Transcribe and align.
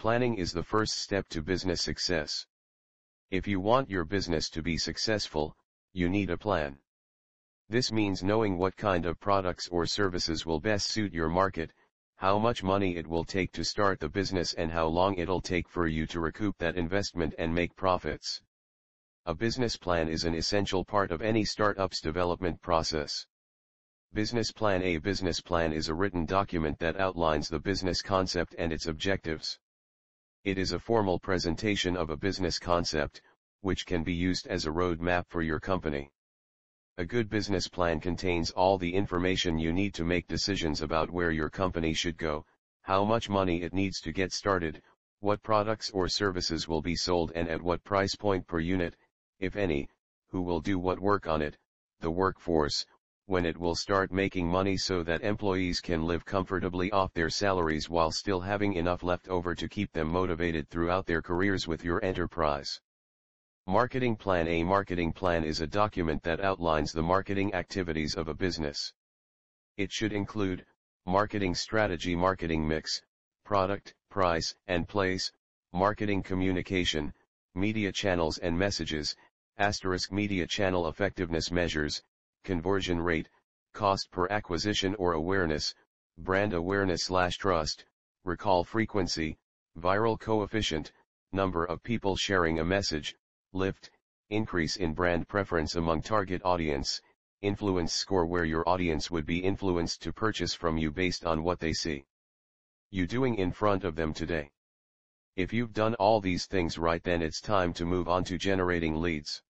Planning 0.00 0.38
is 0.38 0.50
the 0.50 0.62
first 0.62 0.96
step 0.96 1.28
to 1.28 1.42
business 1.42 1.82
success. 1.82 2.46
If 3.30 3.46
you 3.46 3.60
want 3.60 3.90
your 3.90 4.06
business 4.06 4.48
to 4.48 4.62
be 4.62 4.78
successful, 4.78 5.54
you 5.92 6.08
need 6.08 6.30
a 6.30 6.38
plan. 6.38 6.78
This 7.68 7.92
means 7.92 8.22
knowing 8.22 8.56
what 8.56 8.78
kind 8.78 9.04
of 9.04 9.20
products 9.20 9.68
or 9.68 9.84
services 9.84 10.46
will 10.46 10.58
best 10.58 10.86
suit 10.88 11.12
your 11.12 11.28
market, 11.28 11.74
how 12.16 12.38
much 12.38 12.62
money 12.62 12.96
it 12.96 13.06
will 13.06 13.26
take 13.26 13.52
to 13.52 13.62
start 13.62 14.00
the 14.00 14.08
business 14.08 14.54
and 14.54 14.72
how 14.72 14.86
long 14.86 15.16
it'll 15.16 15.42
take 15.42 15.68
for 15.68 15.86
you 15.86 16.06
to 16.06 16.20
recoup 16.20 16.56
that 16.56 16.76
investment 16.76 17.34
and 17.36 17.54
make 17.54 17.76
profits. 17.76 18.40
A 19.26 19.34
business 19.34 19.76
plan 19.76 20.08
is 20.08 20.24
an 20.24 20.34
essential 20.34 20.82
part 20.82 21.10
of 21.10 21.20
any 21.20 21.44
startup's 21.44 22.00
development 22.00 22.62
process. 22.62 23.26
Business 24.14 24.50
Plan 24.50 24.82
A 24.82 24.96
business 24.96 25.42
plan 25.42 25.74
is 25.74 25.90
a 25.90 25.94
written 25.94 26.24
document 26.24 26.78
that 26.78 26.98
outlines 26.98 27.50
the 27.50 27.60
business 27.60 28.00
concept 28.00 28.54
and 28.56 28.72
its 28.72 28.86
objectives. 28.86 29.58
It 30.42 30.56
is 30.56 30.72
a 30.72 30.78
formal 30.78 31.18
presentation 31.18 31.98
of 31.98 32.08
a 32.08 32.16
business 32.16 32.58
concept, 32.58 33.20
which 33.60 33.84
can 33.84 34.02
be 34.02 34.14
used 34.14 34.46
as 34.46 34.64
a 34.64 34.70
roadmap 34.70 35.26
for 35.28 35.42
your 35.42 35.60
company. 35.60 36.10
A 36.96 37.04
good 37.04 37.28
business 37.28 37.68
plan 37.68 38.00
contains 38.00 38.50
all 38.50 38.78
the 38.78 38.94
information 38.94 39.58
you 39.58 39.70
need 39.70 39.92
to 39.92 40.04
make 40.04 40.26
decisions 40.28 40.80
about 40.80 41.10
where 41.10 41.30
your 41.30 41.50
company 41.50 41.92
should 41.92 42.16
go, 42.16 42.46
how 42.80 43.04
much 43.04 43.28
money 43.28 43.60
it 43.60 43.74
needs 43.74 44.00
to 44.00 44.12
get 44.12 44.32
started, 44.32 44.80
what 45.18 45.42
products 45.42 45.90
or 45.90 46.08
services 46.08 46.66
will 46.66 46.80
be 46.80 46.96
sold 46.96 47.32
and 47.34 47.46
at 47.46 47.60
what 47.60 47.84
price 47.84 48.14
point 48.16 48.46
per 48.46 48.60
unit, 48.60 48.96
if 49.40 49.56
any, 49.56 49.90
who 50.30 50.40
will 50.40 50.62
do 50.62 50.78
what 50.78 50.98
work 50.98 51.26
on 51.26 51.42
it, 51.42 51.58
the 52.00 52.10
workforce, 52.10 52.86
when 53.30 53.46
it 53.46 53.56
will 53.56 53.76
start 53.76 54.10
making 54.10 54.48
money 54.48 54.76
so 54.76 55.04
that 55.04 55.22
employees 55.22 55.80
can 55.80 56.04
live 56.04 56.24
comfortably 56.24 56.90
off 56.90 57.14
their 57.14 57.30
salaries 57.30 57.88
while 57.88 58.10
still 58.10 58.40
having 58.40 58.72
enough 58.72 59.04
left 59.04 59.28
over 59.28 59.54
to 59.54 59.68
keep 59.68 59.92
them 59.92 60.08
motivated 60.08 60.68
throughout 60.68 61.06
their 61.06 61.22
careers 61.22 61.68
with 61.68 61.84
your 61.84 62.04
enterprise. 62.04 62.80
Marketing 63.68 64.16
Plan 64.16 64.48
A 64.48 64.64
marketing 64.64 65.12
plan 65.12 65.44
is 65.44 65.60
a 65.60 65.66
document 65.68 66.20
that 66.24 66.40
outlines 66.40 66.90
the 66.90 67.04
marketing 67.04 67.54
activities 67.54 68.16
of 68.16 68.26
a 68.26 68.34
business. 68.34 68.92
It 69.76 69.92
should 69.92 70.12
include, 70.12 70.66
marketing 71.06 71.54
strategy 71.54 72.16
marketing 72.16 72.66
mix, 72.66 73.00
product, 73.44 73.94
price, 74.10 74.56
and 74.66 74.88
place, 74.88 75.30
marketing 75.72 76.24
communication, 76.24 77.14
media 77.54 77.92
channels 77.92 78.38
and 78.38 78.58
messages, 78.58 79.14
asterisk 79.56 80.10
media 80.10 80.48
channel 80.48 80.88
effectiveness 80.88 81.52
measures, 81.52 82.02
conversion 82.44 83.00
rate, 83.00 83.28
cost 83.72 84.10
per 84.10 84.26
acquisition 84.28 84.94
or 84.96 85.12
awareness, 85.12 85.74
brand 86.18 86.52
awareness 86.52 87.04
slash 87.04 87.36
trust, 87.36 87.84
recall 88.24 88.64
frequency, 88.64 89.38
viral 89.78 90.18
coefficient, 90.18 90.92
number 91.32 91.64
of 91.64 91.82
people 91.82 92.16
sharing 92.16 92.58
a 92.58 92.64
message, 92.64 93.16
lift, 93.52 93.90
increase 94.28 94.76
in 94.76 94.94
brand 94.94 95.28
preference 95.28 95.74
among 95.74 96.02
target 96.02 96.42
audience, 96.44 97.00
influence 97.42 97.94
score 97.94 98.26
where 98.26 98.44
your 98.44 98.68
audience 98.68 99.10
would 99.10 99.24
be 99.24 99.38
influenced 99.38 100.02
to 100.02 100.12
purchase 100.12 100.54
from 100.54 100.76
you 100.76 100.90
based 100.90 101.24
on 101.24 101.42
what 101.42 101.58
they 101.58 101.72
see. 101.72 102.04
You 102.90 103.06
doing 103.06 103.36
in 103.36 103.52
front 103.52 103.84
of 103.84 103.96
them 103.96 104.12
today. 104.12 104.50
If 105.36 105.52
you've 105.52 105.72
done 105.72 105.94
all 105.94 106.20
these 106.20 106.46
things 106.46 106.76
right 106.76 107.02
then 107.02 107.22
it's 107.22 107.40
time 107.40 107.72
to 107.74 107.86
move 107.86 108.08
on 108.08 108.24
to 108.24 108.36
generating 108.36 109.00
leads. 109.00 109.42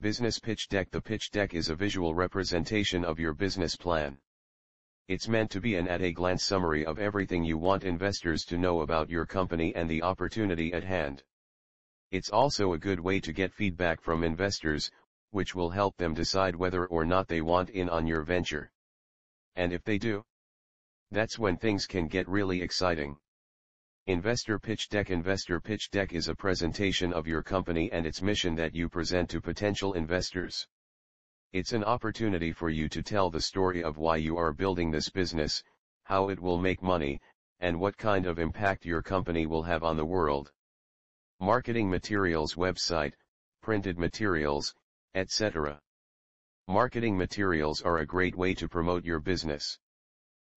Business 0.00 0.38
Pitch 0.38 0.66
Deck 0.68 0.90
The 0.90 1.02
pitch 1.02 1.30
deck 1.30 1.52
is 1.52 1.68
a 1.68 1.74
visual 1.74 2.14
representation 2.14 3.04
of 3.04 3.20
your 3.20 3.34
business 3.34 3.76
plan. 3.76 4.16
It's 5.08 5.28
meant 5.28 5.50
to 5.50 5.60
be 5.60 5.74
an 5.74 5.88
at-a-glance 5.88 6.42
summary 6.42 6.86
of 6.86 6.98
everything 6.98 7.44
you 7.44 7.58
want 7.58 7.84
investors 7.84 8.46
to 8.46 8.56
know 8.56 8.80
about 8.80 9.10
your 9.10 9.26
company 9.26 9.74
and 9.76 9.90
the 9.90 10.02
opportunity 10.02 10.72
at 10.72 10.84
hand. 10.84 11.22
It's 12.10 12.30
also 12.30 12.72
a 12.72 12.78
good 12.78 12.98
way 12.98 13.20
to 13.20 13.30
get 13.34 13.52
feedback 13.52 14.00
from 14.00 14.24
investors, 14.24 14.90
which 15.32 15.54
will 15.54 15.68
help 15.68 15.98
them 15.98 16.14
decide 16.14 16.56
whether 16.56 16.86
or 16.86 17.04
not 17.04 17.28
they 17.28 17.42
want 17.42 17.68
in 17.68 17.90
on 17.90 18.06
your 18.06 18.22
venture. 18.22 18.72
And 19.54 19.70
if 19.70 19.84
they 19.84 19.98
do, 19.98 20.24
that's 21.10 21.38
when 21.38 21.58
things 21.58 21.84
can 21.84 22.08
get 22.08 22.26
really 22.26 22.62
exciting. 22.62 23.18
Investor 24.10 24.58
Pitch 24.58 24.88
Deck 24.88 25.08
Investor 25.08 25.60
Pitch 25.60 25.88
Deck 25.92 26.12
is 26.12 26.26
a 26.26 26.34
presentation 26.34 27.12
of 27.12 27.28
your 27.28 27.44
company 27.44 27.92
and 27.92 28.04
its 28.04 28.20
mission 28.20 28.56
that 28.56 28.74
you 28.74 28.88
present 28.88 29.30
to 29.30 29.40
potential 29.40 29.92
investors. 29.92 30.66
It's 31.52 31.72
an 31.72 31.84
opportunity 31.84 32.50
for 32.50 32.70
you 32.70 32.88
to 32.88 33.04
tell 33.04 33.30
the 33.30 33.40
story 33.40 33.84
of 33.84 33.98
why 33.98 34.16
you 34.16 34.36
are 34.36 34.52
building 34.52 34.90
this 34.90 35.10
business, 35.10 35.62
how 36.02 36.28
it 36.28 36.40
will 36.40 36.58
make 36.58 36.82
money, 36.82 37.20
and 37.60 37.78
what 37.78 37.96
kind 37.96 38.26
of 38.26 38.40
impact 38.40 38.84
your 38.84 39.00
company 39.00 39.46
will 39.46 39.62
have 39.62 39.84
on 39.84 39.96
the 39.96 40.04
world 40.04 40.50
marketing 41.38 41.88
materials 41.88 42.56
website, 42.56 43.12
printed 43.62 43.96
materials, 43.96 44.74
etc. 45.14 45.80
Marketing 46.66 47.16
materials 47.16 47.80
are 47.80 47.98
a 47.98 48.06
great 48.06 48.34
way 48.34 48.54
to 48.54 48.68
promote 48.68 49.04
your 49.04 49.20
business. 49.20 49.78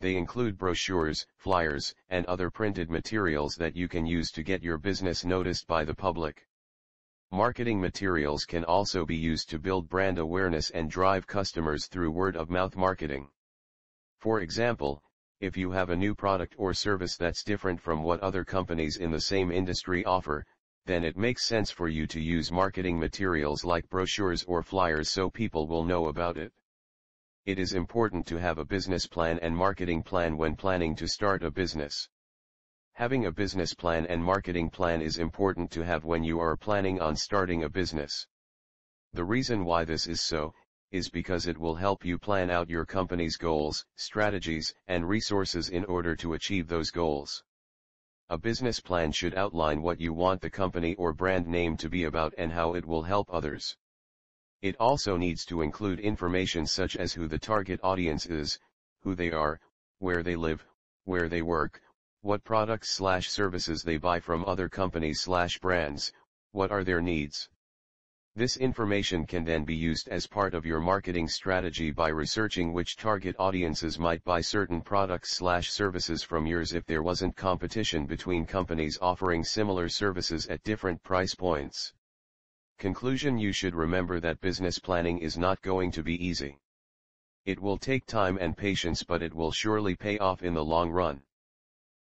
They 0.00 0.16
include 0.16 0.58
brochures, 0.58 1.26
flyers, 1.36 1.94
and 2.10 2.26
other 2.26 2.50
printed 2.50 2.90
materials 2.90 3.54
that 3.56 3.74
you 3.74 3.88
can 3.88 4.04
use 4.04 4.30
to 4.32 4.42
get 4.42 4.62
your 4.62 4.76
business 4.76 5.24
noticed 5.24 5.66
by 5.66 5.84
the 5.84 5.94
public. 5.94 6.46
Marketing 7.32 7.80
materials 7.80 8.44
can 8.44 8.64
also 8.64 9.04
be 9.04 9.16
used 9.16 9.50
to 9.50 9.58
build 9.58 9.88
brand 9.88 10.18
awareness 10.18 10.70
and 10.70 10.90
drive 10.90 11.26
customers 11.26 11.86
through 11.86 12.10
word-of-mouth 12.10 12.76
marketing. 12.76 13.30
For 14.18 14.40
example, 14.40 15.02
if 15.40 15.56
you 15.56 15.70
have 15.70 15.90
a 15.90 15.96
new 15.96 16.14
product 16.14 16.54
or 16.56 16.72
service 16.72 17.16
that's 17.16 17.42
different 17.42 17.80
from 17.80 18.02
what 18.02 18.20
other 18.20 18.44
companies 18.44 18.96
in 18.96 19.10
the 19.10 19.20
same 19.20 19.50
industry 19.50 20.04
offer, 20.04 20.44
then 20.84 21.04
it 21.04 21.16
makes 21.16 21.44
sense 21.44 21.70
for 21.70 21.88
you 21.88 22.06
to 22.06 22.20
use 22.20 22.52
marketing 22.52 22.98
materials 22.98 23.64
like 23.64 23.88
brochures 23.90 24.44
or 24.44 24.62
flyers 24.62 25.10
so 25.10 25.28
people 25.28 25.66
will 25.66 25.84
know 25.84 26.06
about 26.06 26.36
it. 26.36 26.52
It 27.46 27.60
is 27.60 27.74
important 27.74 28.26
to 28.26 28.38
have 28.38 28.58
a 28.58 28.64
business 28.64 29.06
plan 29.06 29.38
and 29.38 29.56
marketing 29.56 30.02
plan 30.02 30.36
when 30.36 30.56
planning 30.56 30.96
to 30.96 31.06
start 31.06 31.44
a 31.44 31.50
business. 31.52 32.08
Having 32.94 33.26
a 33.26 33.30
business 33.30 33.72
plan 33.72 34.04
and 34.06 34.20
marketing 34.20 34.68
plan 34.68 35.00
is 35.00 35.18
important 35.18 35.70
to 35.70 35.84
have 35.84 36.04
when 36.04 36.24
you 36.24 36.40
are 36.40 36.56
planning 36.56 37.00
on 37.00 37.14
starting 37.14 37.62
a 37.62 37.68
business. 37.68 38.26
The 39.12 39.22
reason 39.22 39.64
why 39.64 39.84
this 39.84 40.08
is 40.08 40.20
so, 40.20 40.54
is 40.90 41.08
because 41.08 41.46
it 41.46 41.56
will 41.56 41.76
help 41.76 42.04
you 42.04 42.18
plan 42.18 42.50
out 42.50 42.68
your 42.68 42.84
company's 42.84 43.36
goals, 43.36 43.86
strategies, 43.94 44.74
and 44.88 45.08
resources 45.08 45.68
in 45.68 45.84
order 45.84 46.16
to 46.16 46.34
achieve 46.34 46.66
those 46.66 46.90
goals. 46.90 47.44
A 48.28 48.36
business 48.36 48.80
plan 48.80 49.12
should 49.12 49.36
outline 49.36 49.82
what 49.82 50.00
you 50.00 50.12
want 50.12 50.40
the 50.40 50.50
company 50.50 50.96
or 50.96 51.12
brand 51.12 51.46
name 51.46 51.76
to 51.76 51.88
be 51.88 52.02
about 52.02 52.34
and 52.36 52.50
how 52.50 52.74
it 52.74 52.84
will 52.84 53.04
help 53.04 53.32
others. 53.32 53.76
It 54.62 54.76
also 54.80 55.16
needs 55.16 55.44
to 55.46 55.62
include 55.62 56.00
information 56.00 56.66
such 56.66 56.96
as 56.96 57.12
who 57.12 57.28
the 57.28 57.38
target 57.38 57.78
audience 57.82 58.26
is, 58.26 58.58
who 59.02 59.14
they 59.14 59.30
are, 59.30 59.60
where 59.98 60.22
they 60.22 60.36
live, 60.36 60.66
where 61.04 61.28
they 61.28 61.42
work, 61.42 61.80
what 62.22 62.42
products 62.42 62.90
slash 62.90 63.30
services 63.30 63.82
they 63.82 63.98
buy 63.98 64.18
from 64.18 64.44
other 64.44 64.68
companies 64.68 65.20
slash 65.20 65.58
brands, 65.58 66.12
what 66.52 66.70
are 66.70 66.84
their 66.84 67.00
needs. 67.00 67.48
This 68.34 68.56
information 68.56 69.26
can 69.26 69.44
then 69.44 69.64
be 69.64 69.74
used 69.74 70.08
as 70.08 70.26
part 70.26 70.52
of 70.52 70.66
your 70.66 70.80
marketing 70.80 71.28
strategy 71.28 71.90
by 71.90 72.08
researching 72.08 72.72
which 72.72 72.96
target 72.96 73.36
audiences 73.38 73.98
might 73.98 74.24
buy 74.24 74.40
certain 74.40 74.80
products 74.80 75.36
slash 75.36 75.70
services 75.70 76.22
from 76.22 76.46
yours 76.46 76.72
if 76.72 76.84
there 76.84 77.02
wasn't 77.02 77.36
competition 77.36 78.04
between 78.04 78.44
companies 78.44 78.98
offering 79.00 79.44
similar 79.44 79.88
services 79.88 80.46
at 80.48 80.62
different 80.64 81.02
price 81.02 81.34
points. 81.34 81.92
Conclusion 82.78 83.38
You 83.38 83.52
should 83.52 83.74
remember 83.74 84.20
that 84.20 84.42
business 84.42 84.78
planning 84.78 85.18
is 85.18 85.38
not 85.38 85.62
going 85.62 85.90
to 85.92 86.02
be 86.02 86.22
easy. 86.22 86.58
It 87.46 87.58
will 87.58 87.78
take 87.78 88.04
time 88.04 88.36
and 88.38 88.54
patience 88.54 89.02
but 89.02 89.22
it 89.22 89.32
will 89.32 89.50
surely 89.50 89.96
pay 89.96 90.18
off 90.18 90.42
in 90.42 90.52
the 90.52 90.64
long 90.64 90.90
run. 90.90 91.22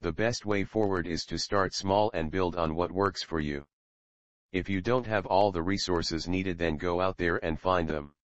The 0.00 0.12
best 0.12 0.46
way 0.46 0.64
forward 0.64 1.06
is 1.06 1.26
to 1.26 1.38
start 1.38 1.74
small 1.74 2.10
and 2.14 2.30
build 2.30 2.56
on 2.56 2.74
what 2.74 2.92
works 2.92 3.22
for 3.22 3.40
you. 3.40 3.66
If 4.52 4.70
you 4.70 4.80
don't 4.80 5.06
have 5.06 5.26
all 5.26 5.52
the 5.52 5.62
resources 5.62 6.26
needed 6.26 6.56
then 6.56 6.78
go 6.78 6.98
out 6.98 7.18
there 7.18 7.44
and 7.44 7.60
find 7.60 7.86
them. 7.86 8.14